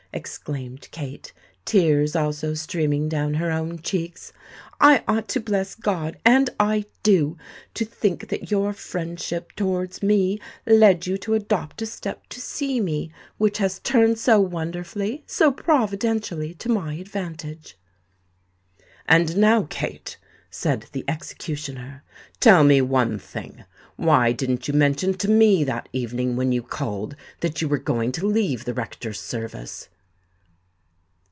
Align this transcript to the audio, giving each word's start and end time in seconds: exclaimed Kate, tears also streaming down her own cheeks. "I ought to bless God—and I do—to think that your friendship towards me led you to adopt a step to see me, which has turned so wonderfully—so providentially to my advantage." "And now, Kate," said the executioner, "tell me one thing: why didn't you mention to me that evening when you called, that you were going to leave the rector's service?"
exclaimed 0.13 0.89
Kate, 0.91 1.31
tears 1.63 2.17
also 2.17 2.53
streaming 2.53 3.07
down 3.07 3.35
her 3.35 3.49
own 3.49 3.79
cheeks. 3.81 4.33
"I 4.77 5.05
ought 5.07 5.29
to 5.29 5.39
bless 5.39 5.73
God—and 5.73 6.49
I 6.59 6.83
do—to 7.01 7.85
think 7.85 8.27
that 8.27 8.51
your 8.51 8.73
friendship 8.73 9.53
towards 9.55 10.03
me 10.03 10.37
led 10.67 11.07
you 11.07 11.17
to 11.19 11.33
adopt 11.33 11.81
a 11.81 11.85
step 11.85 12.27
to 12.27 12.41
see 12.41 12.81
me, 12.81 13.09
which 13.37 13.59
has 13.59 13.79
turned 13.79 14.19
so 14.19 14.41
wonderfully—so 14.41 15.49
providentially 15.53 16.55
to 16.55 16.67
my 16.67 16.95
advantage." 16.95 17.77
"And 19.07 19.37
now, 19.37 19.65
Kate," 19.69 20.17
said 20.49 20.87
the 20.91 21.05
executioner, 21.07 22.03
"tell 22.41 22.65
me 22.65 22.81
one 22.81 23.17
thing: 23.17 23.63
why 23.95 24.33
didn't 24.33 24.67
you 24.67 24.73
mention 24.73 25.13
to 25.13 25.29
me 25.29 25.63
that 25.63 25.87
evening 25.93 26.35
when 26.35 26.51
you 26.51 26.61
called, 26.61 27.15
that 27.39 27.61
you 27.61 27.69
were 27.69 27.77
going 27.79 28.11
to 28.11 28.27
leave 28.27 28.65
the 28.65 28.73
rector's 28.73 29.17
service?" 29.21 29.87